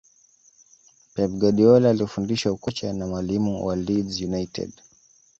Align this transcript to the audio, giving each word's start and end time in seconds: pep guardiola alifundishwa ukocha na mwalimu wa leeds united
pep 1.13 1.31
guardiola 1.33 1.89
alifundishwa 1.89 2.51
ukocha 2.51 2.93
na 2.93 3.07
mwalimu 3.07 3.65
wa 3.65 3.75
leeds 3.75 4.21
united 4.21 4.71